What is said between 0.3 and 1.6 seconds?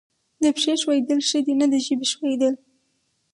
د پښې ښویېدل ښه دي